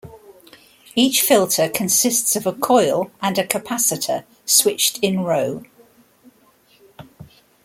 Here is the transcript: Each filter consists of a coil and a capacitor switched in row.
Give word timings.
Each 0.95 1.21
filter 1.21 1.69
consists 1.69 2.35
of 2.35 2.47
a 2.47 2.53
coil 2.53 3.11
and 3.21 3.37
a 3.37 3.45
capacitor 3.45 4.23
switched 4.47 4.97
in 5.03 5.19
row. 5.19 5.61